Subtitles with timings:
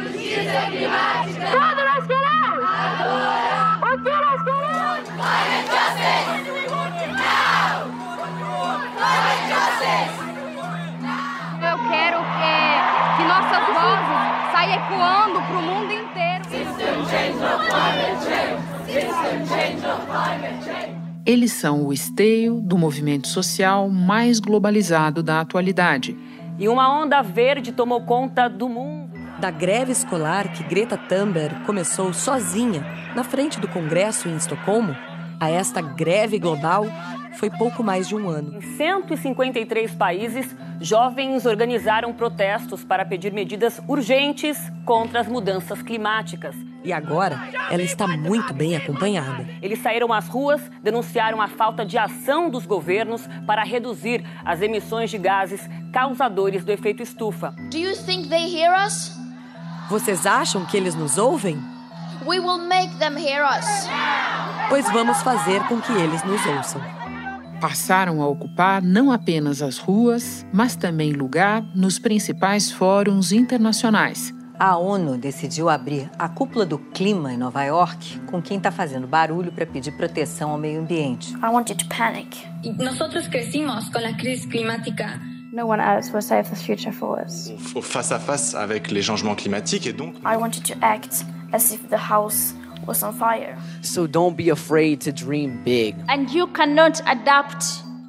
[0.00, 1.46] Justiça climática!
[1.50, 2.64] Tudo nós queremos!
[2.70, 3.80] Agora!
[3.82, 5.04] O que nós queremos?
[5.10, 6.26] Climate justice!
[7.12, 7.78] Now!
[8.96, 10.16] Climate justice!
[11.60, 12.56] Eu quero que,
[13.16, 14.20] que nossas vozes
[14.52, 16.44] saiam ecoando para o mundo inteiro.
[16.44, 18.62] System change, no climate change!
[18.86, 20.99] System change, no climate change!
[21.30, 26.18] Eles são o esteio do movimento social mais globalizado da atualidade.
[26.58, 29.12] E uma onda verde tomou conta do mundo.
[29.38, 34.92] Da greve escolar que Greta Thunberg começou sozinha na frente do Congresso em Estocolmo,
[35.38, 36.84] a esta greve global
[37.34, 38.56] foi pouco mais de um ano.
[38.56, 46.54] Em 153 países, jovens organizaram protestos para pedir medidas urgentes contra as mudanças climáticas.
[46.82, 47.38] E agora,
[47.70, 49.46] ela está muito bem acompanhada.
[49.60, 55.10] Eles saíram às ruas, denunciaram a falta de ação dos governos para reduzir as emissões
[55.10, 55.60] de gases
[55.92, 57.54] causadores do efeito estufa.
[57.70, 59.12] Do you think they hear us?
[59.90, 61.58] Vocês acham que eles nos ouvem?
[62.26, 63.66] We will make them hear us.
[64.68, 66.99] Pois vamos fazer com que eles nos ouçam.
[67.60, 74.34] Passaram a ocupar não apenas as ruas, mas também lugar nos principais fóruns internacionais.
[74.58, 79.06] A ONU decidiu abrir a cúpula do clima em Nova York com quem está fazendo
[79.06, 81.34] barulho para pedir proteção ao meio ambiente.
[81.34, 82.46] I want you to panic.
[82.78, 85.20] Nosotros crecimos con la crisis climática.
[85.52, 87.52] No one else will save the future for us.
[87.82, 90.14] Face à face avec les changements climatiques et donc.
[90.24, 92.54] I want you to act as if the house
[92.90, 93.56] was on fire.
[93.82, 95.94] So don't be afraid to dream big.
[96.08, 97.64] And you cannot adapt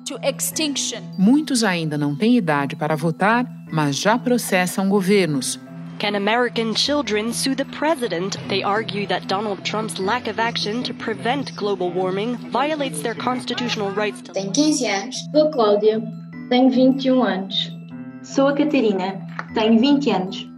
[0.06, 1.04] to extinction.
[1.18, 5.60] Muitos ainda não têm idade para votar, mas já processam governos.
[6.00, 8.36] Can American children sue the president?
[8.50, 13.92] They argue that Donald Trump's lack of action to prevent global warming violates their constitutional
[13.92, 14.24] rights.
[14.34, 15.16] Tem 15 anos.
[15.32, 16.02] Sou Cláudia.
[16.50, 17.72] Tenho 21 anos.
[18.24, 19.22] Sou a Catarina.
[19.54, 20.51] Tenho 20 anos.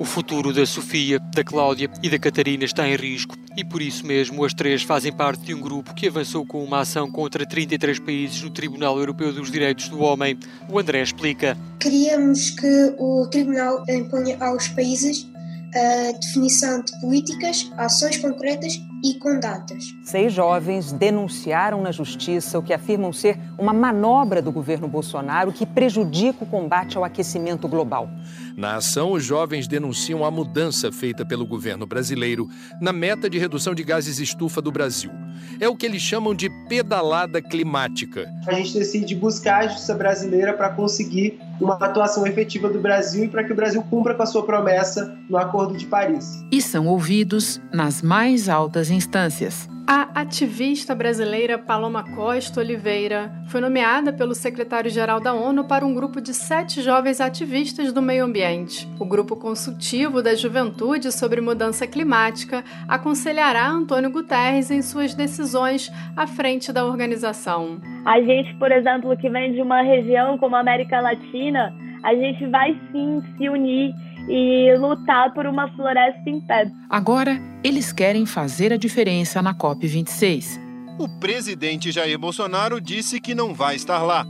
[0.00, 4.06] O futuro da Sofia, da Cláudia e da Catarina está em risco e por isso
[4.06, 7.98] mesmo as três fazem parte de um grupo que avançou com uma ação contra 33
[7.98, 10.38] países no Tribunal Europeu dos Direitos do Homem.
[10.70, 11.54] O André explica.
[11.78, 15.28] Queríamos que o Tribunal imponha aos países
[15.74, 19.94] a definição de políticas, ações concretas e com datas.
[20.02, 25.64] Seis jovens denunciaram na justiça o que afirmam ser uma manobra do governo Bolsonaro que
[25.64, 28.10] prejudica o combate ao aquecimento global.
[28.56, 32.48] Na ação, os jovens denunciam a mudança feita pelo governo brasileiro
[32.80, 35.10] na meta de redução de gases estufa do Brasil.
[35.58, 38.30] É o que eles chamam de pedalada climática.
[38.46, 43.28] A gente decide buscar a justiça brasileira para conseguir uma atuação efetiva do Brasil e
[43.28, 46.44] para que o Brasil cumpra com a sua promessa no Acordo de Paris.
[46.50, 49.68] E são ouvidos nas mais altas instâncias.
[49.92, 56.20] A ativista brasileira Paloma Costa Oliveira foi nomeada pelo secretário-geral da ONU para um grupo
[56.20, 58.88] de sete jovens ativistas do meio ambiente.
[59.00, 66.24] O grupo consultivo da juventude sobre mudança climática aconselhará Antônio Guterres em suas decisões à
[66.24, 67.80] frente da organização.
[68.06, 71.74] A gente, por exemplo, que vem de uma região como a América Latina,
[72.04, 73.92] a gente vai sim se unir
[74.28, 76.70] e lutar por uma floresta em pé.
[76.88, 80.60] Agora, eles querem fazer a diferença na COP26.
[80.98, 84.26] O presidente Jair Bolsonaro disse que não vai estar lá.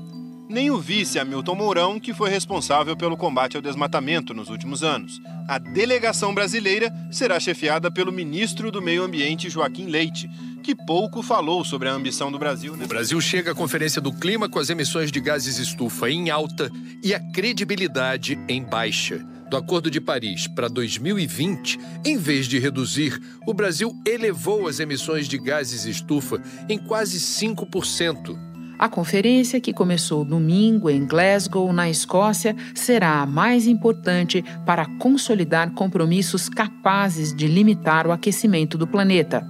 [0.49, 5.21] Nem o vice Hamilton Mourão, que foi responsável pelo combate ao desmatamento nos últimos anos.
[5.49, 10.29] A delegação brasileira será chefiada pelo ministro do Meio Ambiente, Joaquim Leite,
[10.61, 12.75] que pouco falou sobre a ambição do Brasil.
[12.75, 16.69] O Brasil chega à Conferência do Clima com as emissões de gases estufa em alta
[17.03, 19.25] e a credibilidade em baixa.
[19.51, 25.27] Do Acordo de Paris para 2020, em vez de reduzir, o Brasil elevou as emissões
[25.27, 28.39] de gases estufa em quase 5%.
[28.79, 35.73] A conferência, que começou domingo em Glasgow, na Escócia, será a mais importante para consolidar
[35.73, 39.45] compromissos capazes de limitar o aquecimento do planeta.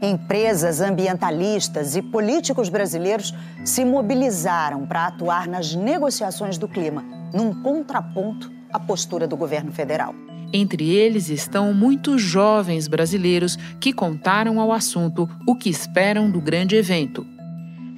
[0.00, 3.34] Empresas ambientalistas e políticos brasileiros
[3.66, 10.14] se mobilizaram para atuar nas negociações do clima, num contraponto à postura do governo federal.
[10.52, 16.76] Entre eles estão muitos jovens brasileiros que contaram ao assunto o que esperam do grande
[16.76, 17.26] evento.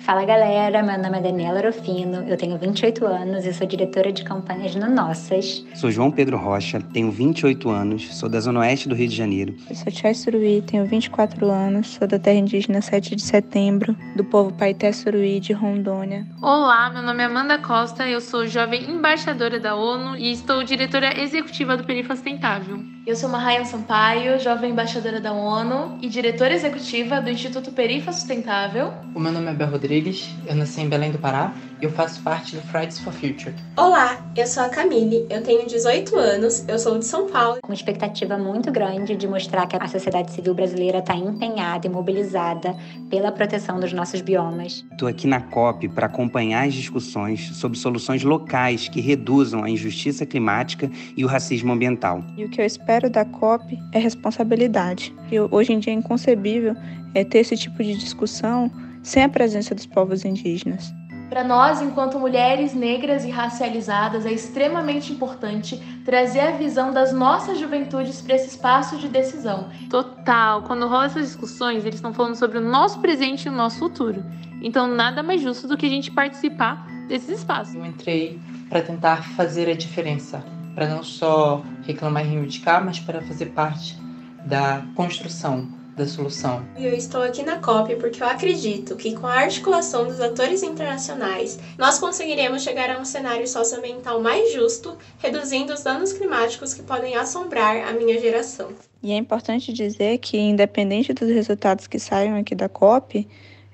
[0.05, 4.23] Fala galera, meu nome é Daniela Rofino, eu tenho 28 anos e sou diretora de
[4.23, 5.65] campanhas no Nossas.
[5.75, 9.56] Sou João Pedro Rocha, tenho 28 anos, sou da Zona Oeste do Rio de Janeiro.
[9.67, 14.23] Eu sou Chay Suruí, tenho 24 anos, sou da terra indígena 7 de setembro, do
[14.23, 16.27] povo Paité Suruí de Rondônia.
[16.43, 21.19] Olá, meu nome é Amanda Costa, eu sou jovem embaixadora da ONU e estou diretora
[21.19, 22.94] executiva do Perifa Sustentável.
[23.06, 28.95] Eu sou Mahayan Sampaio, jovem embaixadora da ONU e diretora executiva do Instituto Perifa Sustentável.
[29.15, 31.53] O meu nome é Bel Rodrigues, eu nasci em Belém do Pará
[31.83, 33.55] e eu faço parte do Fridays for Future.
[33.77, 37.59] Olá, eu sou a Camille, eu tenho 18 anos, eu sou de São Paulo.
[37.67, 42.75] Uma expectativa muito grande de mostrar que a sociedade civil brasileira está empenhada e mobilizada
[43.11, 44.83] pela proteção dos nossos biomas.
[44.93, 50.25] Estou aqui na COP para acompanhar as discussões sobre soluções locais que reduzam a injustiça
[50.25, 52.25] climática e o racismo ambiental.
[52.35, 55.14] E o que eu espero espero da COP é responsabilidade.
[55.31, 56.76] E hoje em dia é inconcebível
[57.12, 58.70] é, ter esse tipo de discussão
[59.02, 60.94] sem a presença dos povos indígenas.
[61.29, 67.58] Para nós, enquanto mulheres negras e racializadas, é extremamente importante trazer a visão das nossas
[67.58, 69.69] juventudes para esse espaço de decisão.
[69.90, 70.62] Total.
[70.62, 74.23] Quando rola essas discussões, eles estão falando sobre o nosso presente e o nosso futuro.
[74.62, 77.75] Então, nada mais justo do que a gente participar desses espaços.
[77.75, 78.38] Eu entrei
[78.69, 80.44] para tentar fazer a diferença,
[80.75, 83.97] para não só reclamar e reivindicar, mas para fazer parte
[84.44, 86.65] da construção da solução.
[86.76, 91.59] Eu estou aqui na COP porque eu acredito que com a articulação dos atores internacionais,
[91.79, 97.15] nós conseguiremos chegar a um cenário socioambiental mais justo, reduzindo os danos climáticos que podem
[97.15, 98.71] assombrar a minha geração.
[99.03, 103.29] E é importante dizer que, independente dos resultados que saiam aqui da COP,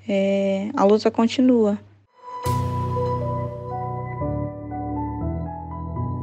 [0.09, 1.79] é, a luta continua.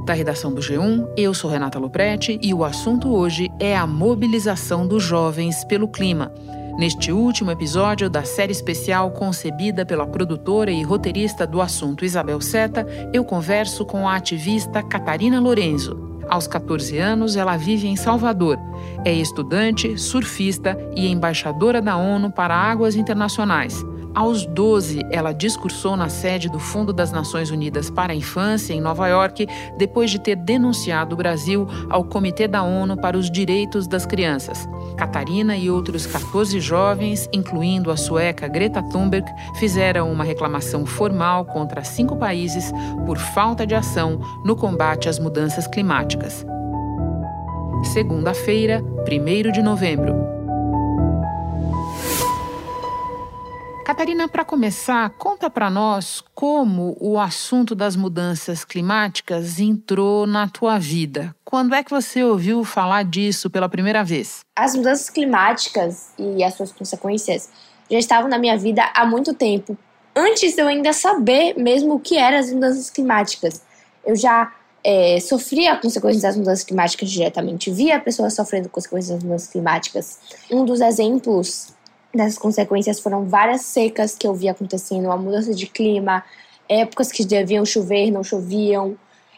[0.08, 4.88] Da redação do G1, eu sou Renata Loprete e o assunto hoje é a mobilização
[4.88, 6.32] dos jovens pelo clima.
[6.80, 12.88] Neste último episódio da série especial concebida pela produtora e roteirista do assunto Isabel Seta,
[13.12, 16.22] eu converso com a ativista Catarina Lorenzo.
[16.30, 18.58] Aos 14 anos, ela vive em Salvador.
[19.04, 23.84] É estudante, surfista e embaixadora da ONU para Águas Internacionais.
[24.18, 28.82] Aos 12, ela discursou na sede do Fundo das Nações Unidas para a Infância, em
[28.82, 29.46] Nova York,
[29.78, 34.68] depois de ter denunciado o Brasil ao Comitê da ONU para os Direitos das Crianças.
[34.98, 41.84] Catarina e outros 14 jovens, incluindo a sueca Greta Thunberg, fizeram uma reclamação formal contra
[41.84, 42.74] cinco países
[43.06, 46.44] por falta de ação no combate às mudanças climáticas.
[47.94, 50.37] Segunda-feira, 1 de novembro.
[53.98, 60.78] Catarina, para começar, conta para nós como o assunto das mudanças climáticas entrou na tua
[60.78, 61.36] vida.
[61.44, 64.42] Quando é que você ouviu falar disso pela primeira vez?
[64.56, 67.50] As mudanças climáticas e as suas consequências
[67.90, 69.76] já estavam na minha vida há muito tempo,
[70.16, 73.64] antes de eu ainda saber mesmo o que eram as mudanças climáticas.
[74.06, 74.54] Eu já
[74.84, 80.20] é, sofria consequências das mudanças climáticas diretamente, via pessoas sofrendo consequências das mudanças climáticas.
[80.52, 81.76] Um dos exemplos
[82.14, 86.24] dessas consequências foram várias secas que eu vi acontecendo, a mudança de clima,
[86.68, 88.96] épocas que deviam chover, não choviam.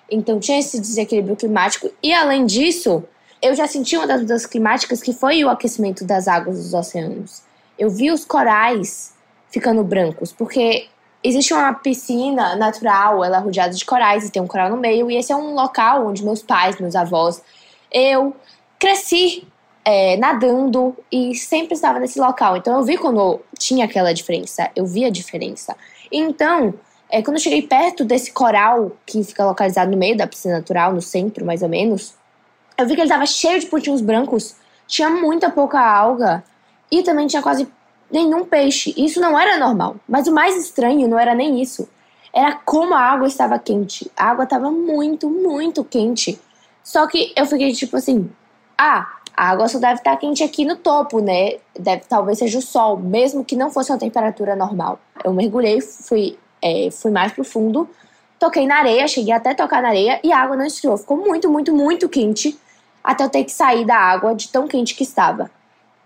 [0.10, 1.90] Então tinha esse desequilíbrio climático.
[2.02, 3.04] E além disso,
[3.42, 7.42] eu já senti uma das mudanças climáticas que foi o aquecimento das águas dos oceanos.
[7.78, 9.14] Eu vi os corais
[9.52, 10.88] ficando brancos, porque
[11.24, 15.10] existe uma piscina natural, ela é rodeada de corais e tem um coral no meio,
[15.10, 17.42] e esse é um local onde meus pais, meus avós,
[17.92, 18.36] eu
[18.78, 19.48] cresci
[19.84, 22.58] é, nadando e sempre estava nesse local.
[22.58, 25.76] Então eu vi quando tinha aquela diferença, eu vi a diferença.
[26.12, 26.74] Então,
[27.10, 30.94] é, quando eu cheguei perto desse coral que fica localizado no meio da piscina natural,
[30.94, 32.14] no centro mais ou menos,
[32.78, 34.56] eu vi que ele estava cheio de pontinhos brancos,
[34.88, 36.44] tinha muita pouca alga
[36.92, 37.68] e também tinha quase
[38.12, 38.94] nenhum peixe.
[38.98, 39.98] Isso não era normal.
[40.08, 41.88] Mas o mais estranho não era nem isso.
[42.34, 44.10] Era como a água estava quente.
[44.16, 46.40] A água estava muito, muito quente.
[46.84, 48.30] Só que eu fiquei tipo assim:
[48.78, 51.60] ah, a água só deve estar quente aqui no topo, né?
[51.80, 55.00] Deve, talvez seja o sol, mesmo que não fosse uma temperatura normal.
[55.24, 57.90] Eu mergulhei, fui, é, fui mais pro fundo,
[58.38, 60.98] toquei na areia, cheguei até tocar na areia e a água não esfriou.
[60.98, 62.60] Ficou muito, muito, muito quente
[63.02, 65.50] até eu ter que sair da água de tão quente que estava.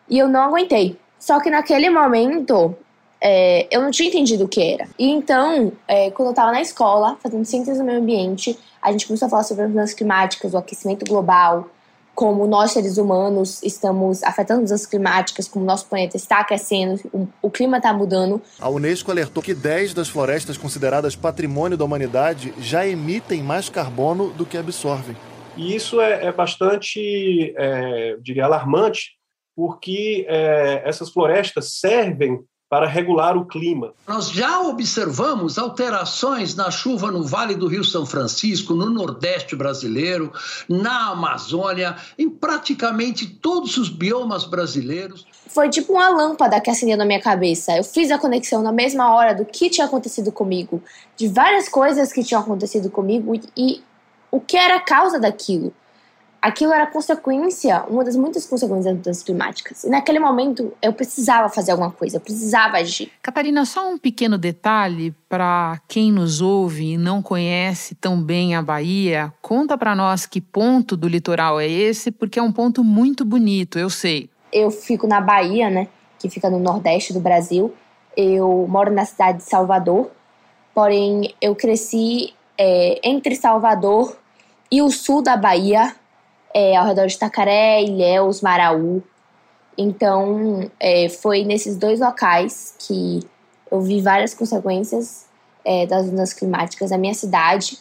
[0.08, 0.96] E eu não aguentei.
[1.18, 2.76] Só que naquele momento
[3.20, 4.88] é, eu não tinha entendido o que era.
[5.00, 9.08] E então, é, quando eu estava na escola, fazendo ciências do meio ambiente, a gente
[9.08, 11.68] começou a falar sobre as mudanças climáticas, o aquecimento global,
[12.16, 17.50] como nós seres humanos estamos afetando mudanças climáticas, como nosso planeta está aquecendo, o, o
[17.50, 18.42] clima está mudando.
[18.60, 24.30] A Unesco alertou que 10 das florestas consideradas patrimônio da humanidade já emitem mais carbono
[24.30, 25.16] do que absorvem.
[25.58, 29.12] E isso é, é bastante, é, diria, alarmante,
[29.56, 32.40] porque é, essas florestas servem
[32.74, 33.94] para regular o clima.
[34.08, 40.34] Nós já observamos alterações na chuva no Vale do Rio São Francisco, no Nordeste brasileiro,
[40.68, 45.24] na Amazônia, em praticamente todos os biomas brasileiros.
[45.50, 47.78] Foi tipo uma lâmpada que acendeu na minha cabeça.
[47.78, 50.82] Eu fiz a conexão na mesma hora do que tinha acontecido comigo,
[51.16, 53.84] de várias coisas que tinham acontecido comigo e,
[54.32, 55.72] o que era a causa daquilo.
[56.44, 59.86] Aquilo era consequência, uma das muitas consequências das mudanças climáticas.
[59.86, 63.10] E naquele momento eu precisava fazer alguma coisa, eu precisava agir.
[63.22, 68.62] Catarina, só um pequeno detalhe para quem nos ouve e não conhece tão bem a
[68.62, 69.34] Bahia.
[69.42, 73.80] Conta para nós que ponto do litoral é esse, porque é um ponto muito bonito,
[73.80, 74.30] eu sei.
[74.52, 75.88] Eu fico na Bahia, né,
[76.20, 77.74] que fica no nordeste do Brasil.
[78.18, 80.12] Eu moro na cidade de Salvador,
[80.76, 84.18] porém eu cresci é, entre Salvador
[84.70, 85.96] e o sul da Bahia,
[86.54, 89.02] é, ao redor de Tacaré, Ilhéus, Maraú.
[89.78, 93.22] Então, é, foi nesses dois locais que
[93.72, 95.26] eu vi várias consequências
[95.66, 97.80] é, das mudanças climáticas na minha cidade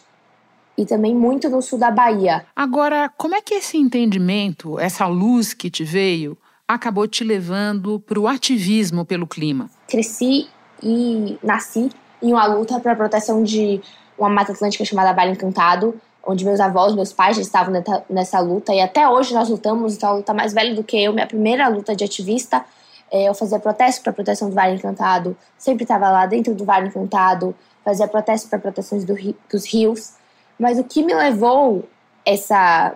[0.77, 2.47] e também muito no sul da Bahia.
[2.57, 6.37] Agora, como é que esse entendimento, essa luz que te veio,
[6.67, 9.69] acabou te levando para o ativismo pelo clima?
[9.87, 10.49] Cresci
[10.83, 11.91] e nasci
[12.23, 13.83] em uma luta para a proteção de
[14.17, 17.75] uma mata atlântica chamada Vale Encantado, onde meus avós, meus pais já estavam
[18.09, 21.13] nessa luta e até hoje nós lutamos, então a luta mais velha do que eu,
[21.13, 22.65] minha primeira luta de ativista,
[23.11, 26.65] é, eu fazia protesto para a proteção do Vale Encantado, sempre estava lá dentro do
[26.65, 29.15] Vale Encantado, fazia protesto para proteções do,
[29.51, 30.15] dos rios,
[30.59, 31.85] mas o que me levou
[32.25, 32.95] essa,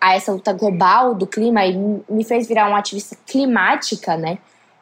[0.00, 1.76] a essa luta global do clima e
[2.08, 4.38] me fez virar uma ativista climática, né,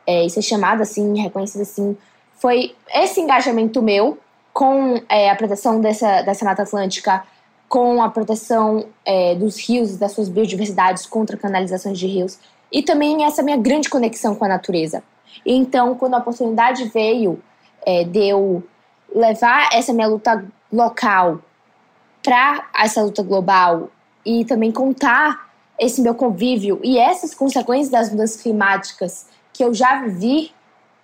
[0.07, 1.97] é, e ser chamada assim, reconhecida assim,
[2.35, 4.19] foi esse engajamento meu
[4.53, 7.25] com é, a proteção dessa, dessa mata atlântica,
[7.69, 12.39] com a proteção é, dos rios e das suas biodiversidades contra canalizações de rios
[12.73, 15.03] e também essa minha grande conexão com a natureza.
[15.45, 17.41] Então, quando a oportunidade veio
[17.85, 18.63] é, de eu
[19.15, 21.41] levar essa minha luta local
[22.23, 23.89] para essa luta global
[24.25, 30.03] e também contar esse meu convívio e essas consequências das mudanças climáticas que eu já
[30.03, 30.53] vivi,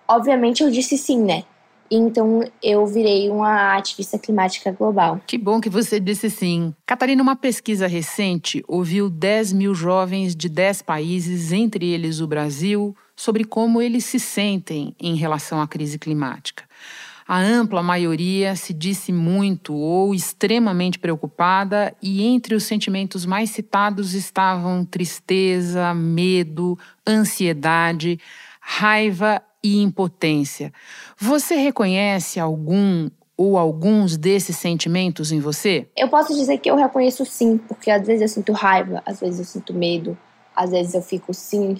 [0.07, 1.43] obviamente eu disse sim, né?
[1.89, 5.21] Então eu virei uma ativista climática global.
[5.27, 6.73] Que bom que você disse sim.
[6.85, 12.95] Catarina, uma pesquisa recente ouviu 10 mil jovens de 10 países, entre eles o Brasil,
[13.15, 16.63] sobre como eles se sentem em relação à crise climática.
[17.25, 24.13] A ampla maioria se disse muito ou extremamente preocupada, e entre os sentimentos mais citados
[24.13, 28.19] estavam tristeza, medo, ansiedade,
[28.59, 30.73] raiva e impotência.
[31.17, 35.87] Você reconhece algum ou alguns desses sentimentos em você?
[35.95, 39.39] Eu posso dizer que eu reconheço sim, porque às vezes eu sinto raiva, às vezes
[39.39, 40.17] eu sinto medo,
[40.55, 41.77] às vezes eu fico sim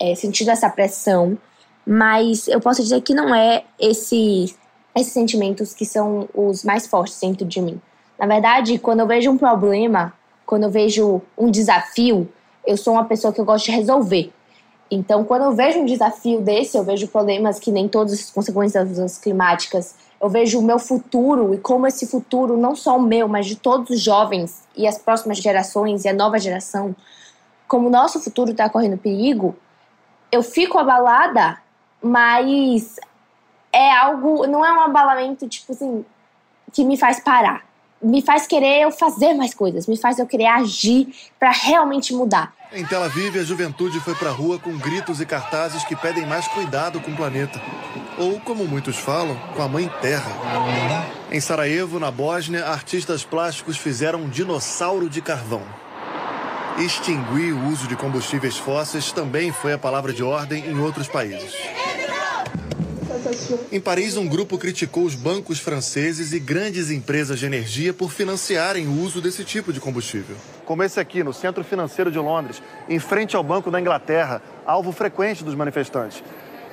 [0.00, 1.38] é, sentindo essa pressão,
[1.86, 4.54] mas eu posso dizer que não é esse,
[4.94, 7.80] esses sentimentos que são os mais fortes dentro de mim.
[8.18, 10.12] Na verdade, quando eu vejo um problema,
[10.44, 12.28] quando eu vejo um desafio,
[12.66, 14.32] eu sou uma pessoa que eu gosto de resolver.
[14.94, 18.84] Então, quando eu vejo um desafio desse, eu vejo problemas que nem todas as consequências
[18.84, 23.02] das mudanças climáticas, eu vejo o meu futuro e como esse futuro, não só o
[23.02, 26.94] meu, mas de todos os jovens e as próximas gerações e a nova geração,
[27.66, 29.56] como o nosso futuro está correndo perigo,
[30.30, 31.56] eu fico abalada,
[32.02, 33.00] mas
[33.72, 36.04] é algo, não é um abalamento tipo assim
[36.70, 37.64] que me faz parar.
[38.02, 42.52] Me faz querer eu fazer mais coisas, me faz eu querer agir para realmente mudar.
[42.72, 46.26] Em Tel Aviv, a juventude foi para a rua com gritos e cartazes que pedem
[46.26, 47.60] mais cuidado com o planeta.
[48.18, 50.30] Ou, como muitos falam, com a mãe terra.
[51.30, 55.62] Em Sarajevo, na Bósnia, artistas plásticos fizeram um dinossauro de carvão.
[56.78, 61.54] Extinguir o uso de combustíveis fósseis também foi a palavra de ordem em outros países.
[63.70, 68.86] Em Paris, um grupo criticou os bancos franceses e grandes empresas de energia por financiarem
[68.86, 70.36] o uso desse tipo de combustível.
[70.64, 74.92] Como esse aqui, no centro financeiro de Londres, em frente ao Banco da Inglaterra, alvo
[74.92, 76.22] frequente dos manifestantes.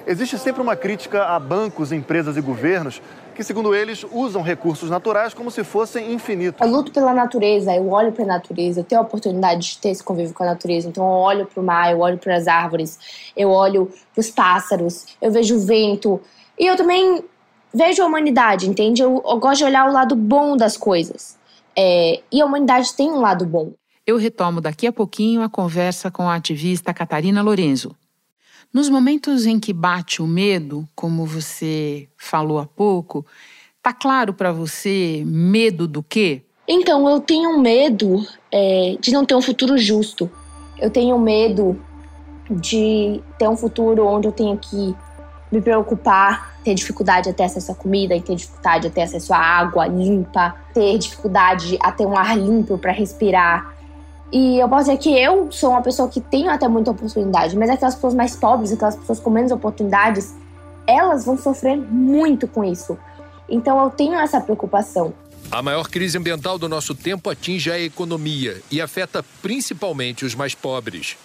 [0.07, 3.01] Existe sempre uma crítica a bancos, empresas e governos
[3.35, 6.59] que, segundo eles, usam recursos naturais como se fossem infinitos.
[6.59, 9.89] Eu luto pela natureza, eu olho para a natureza, eu tenho a oportunidade de ter
[9.89, 10.89] esse convívio com a natureza.
[10.89, 12.99] Então, eu olho para o mar, eu olho para as árvores,
[13.37, 16.19] eu olho para os pássaros, eu vejo o vento.
[16.59, 17.23] E eu também
[17.73, 19.01] vejo a humanidade, entende?
[19.01, 21.37] Eu, eu gosto de olhar o lado bom das coisas.
[21.75, 23.71] É, e a humanidade tem um lado bom.
[24.05, 27.95] Eu retomo daqui a pouquinho a conversa com a ativista Catarina Lorenzo.
[28.73, 33.25] Nos momentos em que bate o medo, como você falou há pouco,
[33.81, 36.43] tá claro para você medo do quê?
[36.67, 40.29] Então, eu tenho medo é, de não ter um futuro justo.
[40.79, 41.81] Eu tenho medo
[42.49, 44.95] de ter um futuro onde eu tenha que
[45.51, 49.37] me preocupar, ter dificuldade a ter acesso à comida, ter dificuldade a ter acesso à
[49.37, 53.73] água limpa, ter dificuldade a ter um ar limpo para respirar.
[54.31, 57.69] E eu posso dizer que eu sou uma pessoa que tenho até muita oportunidade, mas
[57.69, 60.35] aquelas pessoas mais pobres, aquelas pessoas com menos oportunidades,
[60.85, 62.97] elas vão sofrer muito com isso.
[63.49, 65.13] Então eu tenho essa preocupação.
[65.51, 70.53] A maior crise ambiental do nosso tempo atinge a economia e afeta principalmente os mais
[70.53, 71.17] pobres.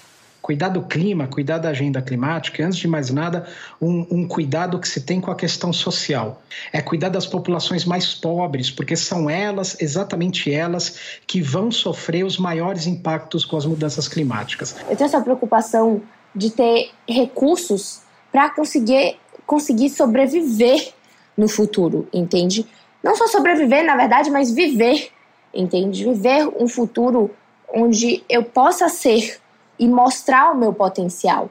[0.45, 3.47] Cuidar do clima, cuidar da agenda climática, e, antes de mais nada,
[3.81, 6.43] um, um, cuidado que se tem com a questão social.
[6.71, 12.37] É cuidar das populações mais pobres, porque são elas, exatamente elas, que vão sofrer os
[12.37, 14.77] maiores impactos com as mudanças climáticas.
[14.91, 16.03] Eu tenho essa preocupação
[16.35, 20.93] de ter recursos para conseguir, conseguir sobreviver
[21.39, 22.67] no futuro, entende?
[23.05, 25.11] não só sobreviver, na verdade, mas viver,
[25.53, 26.05] entende?
[26.05, 27.31] Viver um futuro
[27.69, 29.39] onde eu possa ser
[29.78, 31.50] e mostrar o meu potencial.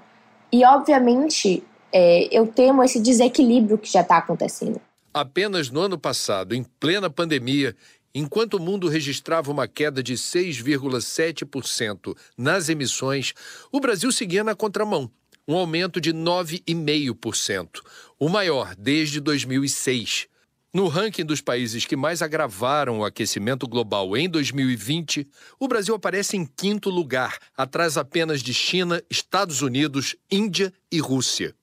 [0.51, 4.81] E, obviamente, é, eu temo esse desequilíbrio que já está acontecendo.
[5.13, 7.75] Apenas no ano passado, em plena pandemia,
[8.15, 13.33] enquanto o mundo registrava uma queda de 6,7% nas emissões,
[13.71, 15.11] o Brasil seguia na contramão,
[15.47, 17.81] um aumento de 9,5%,
[18.19, 20.27] o maior desde 2006.
[20.75, 25.27] No ranking dos países que mais agravaram o aquecimento global em 2020,
[25.59, 31.53] o Brasil aparece em quinto lugar, atrás apenas de China, Estados Unidos, Índia e Rússia.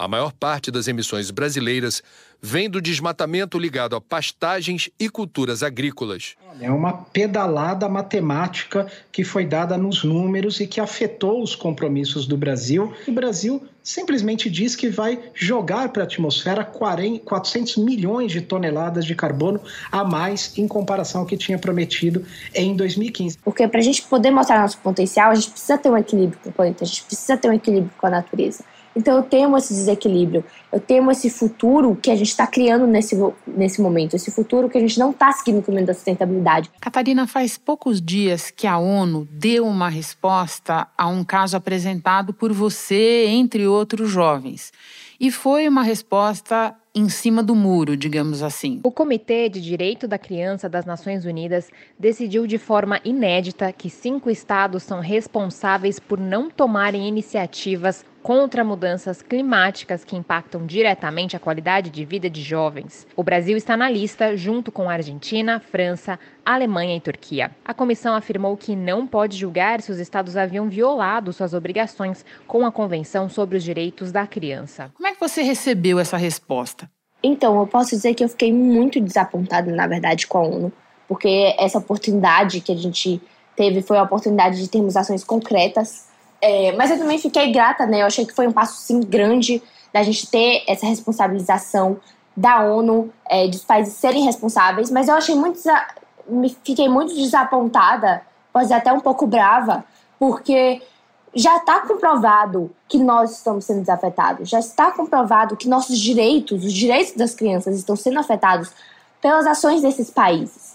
[0.00, 2.02] A maior parte das emissões brasileiras
[2.40, 6.36] vem do desmatamento ligado a pastagens e culturas agrícolas.
[6.58, 12.34] É uma pedalada matemática que foi dada nos números e que afetou os compromissos do
[12.34, 12.94] Brasil.
[13.06, 19.04] O Brasil simplesmente diz que vai jogar para a atmosfera 40, 400 milhões de toneladas
[19.04, 19.60] de carbono
[19.92, 23.36] a mais em comparação ao que tinha prometido em 2015.
[23.44, 26.48] Porque para a gente poder mostrar nosso potencial, a gente precisa ter um equilíbrio com
[26.48, 28.64] o planeta, a gente precisa ter um equilíbrio com a natureza.
[28.94, 33.16] Então eu temo esse desequilíbrio, eu temo esse futuro que a gente está criando nesse,
[33.46, 36.70] nesse momento, esse futuro que a gente não está seguindo o caminho da sustentabilidade.
[36.80, 42.52] Catarina, faz poucos dias que a ONU deu uma resposta a um caso apresentado por
[42.52, 44.72] você, entre outros jovens.
[45.20, 48.80] E foi uma resposta em cima do muro, digamos assim.
[48.82, 51.68] O Comitê de Direito da Criança das Nações Unidas
[51.98, 59.22] decidiu de forma inédita que cinco estados são responsáveis por não tomarem iniciativas contra mudanças
[59.22, 63.06] climáticas que impactam diretamente a qualidade de vida de jovens.
[63.16, 67.50] O Brasil está na lista junto com a Argentina, França, Alemanha e Turquia.
[67.64, 72.66] A comissão afirmou que não pode julgar se os estados haviam violado suas obrigações com
[72.66, 74.90] a Convenção sobre os Direitos da Criança.
[74.94, 76.90] Como é que você recebeu essa resposta?
[77.22, 80.72] Então, eu posso dizer que eu fiquei muito desapontada, na verdade, com a ONU,
[81.06, 83.20] porque essa oportunidade que a gente
[83.54, 86.09] teve foi a oportunidade de termos ações concretas
[86.40, 88.02] é, mas eu também fiquei grata, né?
[88.02, 91.98] Eu achei que foi um passo sim grande da gente ter essa responsabilização
[92.36, 95.60] da ONU, é, dos países serem responsáveis, mas eu achei muito.
[96.28, 98.22] Me fiquei muito desapontada,
[98.52, 99.84] pode ser até um pouco brava,
[100.18, 100.80] porque
[101.34, 106.72] já está comprovado que nós estamos sendo desafetados, já está comprovado que nossos direitos, os
[106.72, 108.70] direitos das crianças, estão sendo afetados
[109.20, 110.69] pelas ações desses países.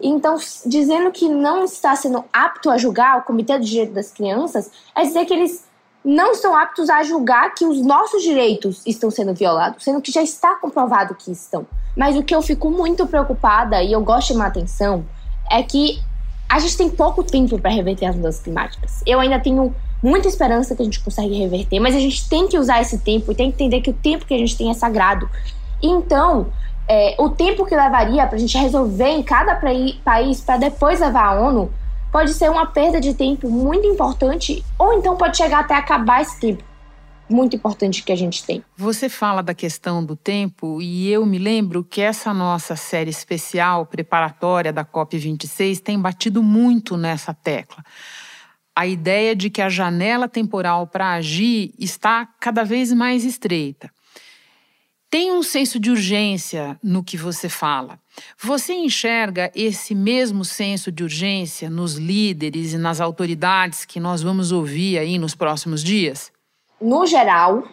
[0.00, 4.70] Então, dizendo que não está sendo apto a julgar o Comitê do Direito das Crianças,
[4.94, 5.66] é dizer que eles
[6.04, 10.22] não estão aptos a julgar que os nossos direitos estão sendo violados, sendo que já
[10.22, 11.66] está comprovado que estão.
[11.96, 15.04] Mas o que eu fico muito preocupada e eu gosto de chamar atenção
[15.50, 16.00] é que
[16.48, 19.02] a gente tem pouco tempo para reverter as mudanças climáticas.
[19.04, 22.58] Eu ainda tenho muita esperança que a gente consegue reverter, mas a gente tem que
[22.58, 24.74] usar esse tempo e tem que entender que o tempo que a gente tem é
[24.74, 25.28] sagrado.
[25.82, 26.46] Então,
[26.88, 29.54] é, o tempo que levaria para a gente resolver em cada
[30.04, 31.70] país para depois levar à ONU
[32.10, 36.40] pode ser uma perda de tempo muito importante, ou então pode chegar até acabar esse
[36.40, 36.64] tempo
[37.28, 38.64] muito importante que a gente tem.
[38.76, 43.84] Você fala da questão do tempo e eu me lembro que essa nossa série especial
[43.84, 47.84] preparatória da COP26 tem batido muito nessa tecla.
[48.74, 53.90] A ideia de que a janela temporal para agir está cada vez mais estreita.
[55.10, 57.98] Tem um senso de urgência no que você fala.
[58.42, 64.52] Você enxerga esse mesmo senso de urgência nos líderes e nas autoridades que nós vamos
[64.52, 66.30] ouvir aí nos próximos dias?
[66.78, 67.64] No geral,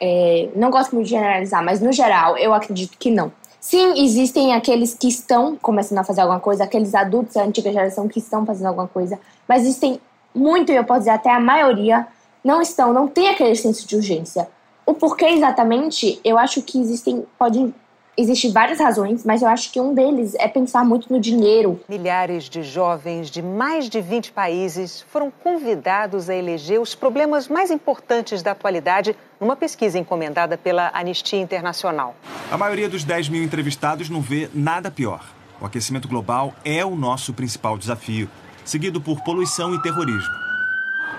[0.00, 3.32] é, não gosto muito de generalizar, mas no geral eu acredito que não.
[3.60, 8.06] Sim, existem aqueles que estão começando a fazer alguma coisa, aqueles adultos da antiga geração
[8.06, 10.00] que estão fazendo alguma coisa, mas existem
[10.32, 12.06] muito, e eu posso dizer até a maioria,
[12.44, 14.48] não estão, não tem aquele senso de urgência.
[14.88, 17.74] O porquê exatamente, eu acho que existem, podem
[18.16, 21.78] Existem várias razões, mas eu acho que um deles é pensar muito no dinheiro.
[21.88, 27.70] Milhares de jovens de mais de 20 países foram convidados a eleger os problemas mais
[27.70, 32.16] importantes da atualidade numa pesquisa encomendada pela Anistia Internacional.
[32.50, 35.24] A maioria dos 10 mil entrevistados não vê nada pior.
[35.60, 38.28] O aquecimento global é o nosso principal desafio,
[38.64, 40.47] seguido por poluição e terrorismo.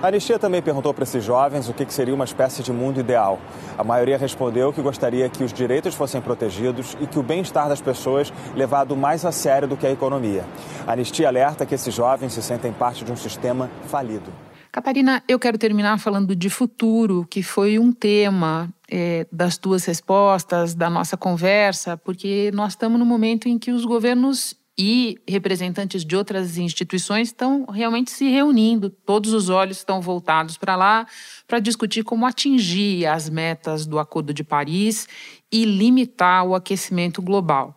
[0.01, 3.38] A Anistia também perguntou para esses jovens o que seria uma espécie de mundo ideal.
[3.77, 7.81] A maioria respondeu que gostaria que os direitos fossem protegidos e que o bem-estar das
[7.81, 10.45] pessoas levado mais a sério do que a economia.
[10.88, 14.31] A Anistia alerta que esses jovens se sentem parte de um sistema falido.
[14.71, 20.73] Catarina, eu quero terminar falando de futuro, que foi um tema é, das tuas respostas,
[20.73, 26.15] da nossa conversa, porque nós estamos no momento em que os governos e representantes de
[26.15, 31.05] outras instituições estão realmente se reunindo, todos os olhos estão voltados para lá
[31.45, 35.05] para discutir como atingir as metas do Acordo de Paris
[35.51, 37.75] e limitar o aquecimento global.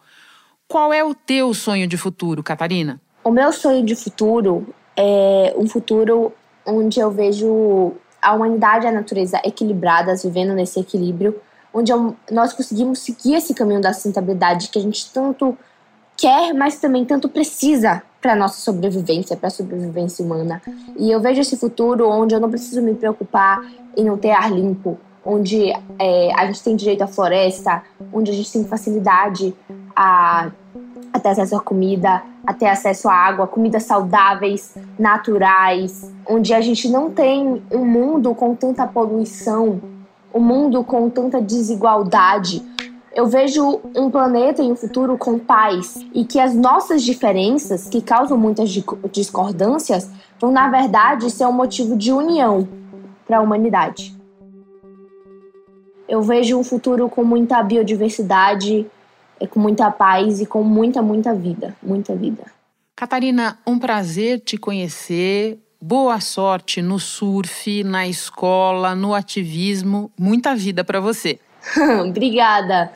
[0.69, 3.01] Qual é o teu sonho de futuro, Catarina?
[3.25, 6.33] O meu sonho de futuro é um futuro
[6.65, 11.35] onde eu vejo a humanidade e a natureza equilibradas, vivendo nesse equilíbrio,
[11.75, 11.91] onde
[12.31, 15.59] nós conseguimos seguir esse caminho da sustentabilidade que a gente tanto
[16.23, 20.63] quer, mas também tanto precisa para nossa sobrevivência, para a sobrevivência humana.
[20.97, 23.61] E eu vejo esse futuro onde eu não preciso me preocupar
[23.97, 27.83] em não ter ar limpo, onde é, a gente tem direito à floresta,
[28.13, 29.53] onde a gente tem facilidade
[29.97, 30.53] a,
[31.13, 36.61] a ter acesso à comida, a ter acesso à água, comidas saudáveis, naturais, onde a
[36.61, 39.81] gente não tem um mundo com tanta poluição,
[40.33, 42.63] um mundo com tanta desigualdade,
[43.15, 48.01] eu vejo um planeta em um futuro com paz e que as nossas diferenças, que
[48.01, 48.71] causam muitas
[49.11, 52.67] discordâncias, vão na verdade ser um motivo de união
[53.27, 54.15] para a humanidade.
[56.09, 58.87] Eu vejo um futuro com muita biodiversidade,
[59.39, 62.45] é, com muita paz e com muita, muita vida, muita vida.
[62.97, 65.59] Catarina, um prazer te conhecer.
[65.81, 70.13] Boa sorte no surf, na escola, no ativismo.
[70.19, 71.41] Muita vida para você.
[72.07, 72.93] Obrigada.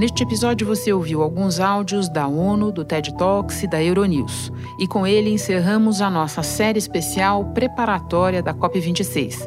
[0.00, 4.50] Neste episódio você ouviu alguns áudios da ONU, do TED Talks e da Euronews.
[4.78, 9.46] E com ele encerramos a nossa série especial preparatória da COP26.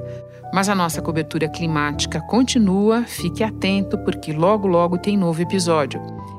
[0.53, 5.99] Mas a nossa cobertura climática continua, fique atento porque logo logo tem novo episódio.